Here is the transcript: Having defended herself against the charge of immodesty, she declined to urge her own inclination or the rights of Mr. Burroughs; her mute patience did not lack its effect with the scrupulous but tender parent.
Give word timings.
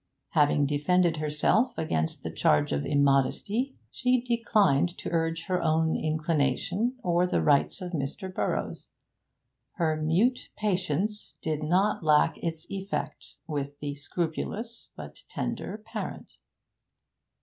Having 0.29 0.65
defended 0.65 1.17
herself 1.17 1.77
against 1.77 2.23
the 2.23 2.31
charge 2.31 2.71
of 2.71 2.87
immodesty, 2.87 3.75
she 3.91 4.19
declined 4.19 4.97
to 4.97 5.11
urge 5.11 5.43
her 5.43 5.61
own 5.61 5.95
inclination 5.95 6.95
or 7.03 7.27
the 7.27 7.39
rights 7.43 7.81
of 7.81 7.91
Mr. 7.91 8.33
Burroughs; 8.33 8.89
her 9.73 9.95
mute 9.95 10.49
patience 10.57 11.35
did 11.43 11.61
not 11.61 12.03
lack 12.03 12.35
its 12.39 12.65
effect 12.71 13.35
with 13.45 13.77
the 13.77 13.93
scrupulous 13.93 14.89
but 14.97 15.19
tender 15.29 15.83
parent. 15.85 16.29